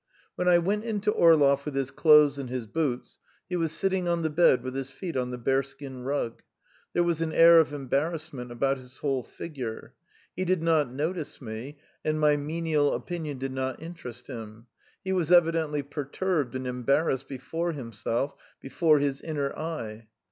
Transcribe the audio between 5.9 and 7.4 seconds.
rug. There was an